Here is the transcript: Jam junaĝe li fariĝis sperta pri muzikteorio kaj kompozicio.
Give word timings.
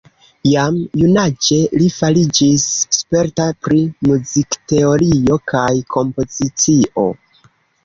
Jam 0.51 0.77
junaĝe 1.01 1.57
li 1.81 1.89
fariĝis 1.97 2.65
sperta 3.01 3.47
pri 3.67 3.83
muzikteorio 4.09 5.39
kaj 5.55 5.69
kompozicio. 5.99 7.09